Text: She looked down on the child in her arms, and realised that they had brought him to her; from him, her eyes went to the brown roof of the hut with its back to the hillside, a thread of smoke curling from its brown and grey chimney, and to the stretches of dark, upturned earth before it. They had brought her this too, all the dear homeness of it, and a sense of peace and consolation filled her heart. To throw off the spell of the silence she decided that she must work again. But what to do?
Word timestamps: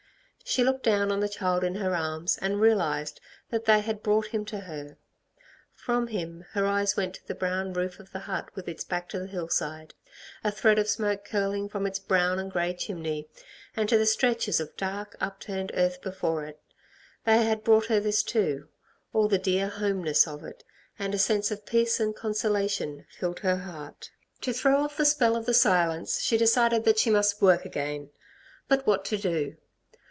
She 0.43 0.65
looked 0.65 0.83
down 0.83 1.13
on 1.13 1.21
the 1.21 1.29
child 1.29 1.63
in 1.63 1.75
her 1.75 1.95
arms, 1.95 2.37
and 2.41 2.59
realised 2.59 3.21
that 3.51 3.63
they 3.63 3.79
had 3.79 4.03
brought 4.03 4.27
him 4.35 4.43
to 4.47 4.59
her; 4.59 4.97
from 5.73 6.07
him, 6.07 6.43
her 6.51 6.65
eyes 6.65 6.97
went 6.97 7.13
to 7.15 7.25
the 7.25 7.33
brown 7.35 7.71
roof 7.71 8.01
of 8.01 8.11
the 8.11 8.19
hut 8.19 8.49
with 8.53 8.67
its 8.67 8.83
back 8.83 9.07
to 9.09 9.19
the 9.19 9.27
hillside, 9.27 9.93
a 10.43 10.51
thread 10.51 10.77
of 10.77 10.89
smoke 10.89 11.23
curling 11.23 11.69
from 11.69 11.87
its 11.87 11.99
brown 11.99 12.37
and 12.37 12.51
grey 12.51 12.73
chimney, 12.73 13.29
and 13.77 13.87
to 13.87 13.97
the 13.97 14.05
stretches 14.05 14.59
of 14.59 14.75
dark, 14.75 15.15
upturned 15.21 15.71
earth 15.73 16.01
before 16.01 16.43
it. 16.43 16.59
They 17.23 17.45
had 17.45 17.63
brought 17.63 17.85
her 17.85 18.01
this 18.01 18.21
too, 18.21 18.67
all 19.13 19.29
the 19.29 19.37
dear 19.39 19.69
homeness 19.69 20.27
of 20.27 20.43
it, 20.43 20.65
and 20.99 21.15
a 21.15 21.17
sense 21.17 21.49
of 21.51 21.65
peace 21.65 21.97
and 21.97 22.13
consolation 22.13 23.05
filled 23.09 23.39
her 23.39 23.55
heart. 23.59 24.11
To 24.41 24.51
throw 24.51 24.81
off 24.81 24.97
the 24.97 25.05
spell 25.05 25.37
of 25.37 25.45
the 25.45 25.53
silence 25.53 26.19
she 26.19 26.35
decided 26.35 26.83
that 26.83 26.99
she 26.99 27.09
must 27.09 27.41
work 27.41 27.63
again. 27.63 28.09
But 28.67 28.85
what 28.85 29.05
to 29.05 29.17
do? 29.17 29.55